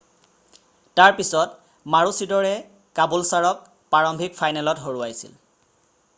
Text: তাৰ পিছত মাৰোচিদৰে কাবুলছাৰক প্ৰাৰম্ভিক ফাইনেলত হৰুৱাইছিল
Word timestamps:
তাৰ 0.99 1.11
পিছত 1.19 1.91
মাৰোচিদৰে 1.97 2.55
কাবুলছাৰক 3.01 3.61
প্ৰাৰম্ভিক 3.93 4.39
ফাইনেলত 4.43 4.87
হৰুৱাইছিল 4.89 5.37